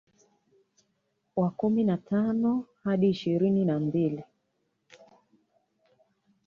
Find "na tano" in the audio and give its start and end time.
1.83-2.65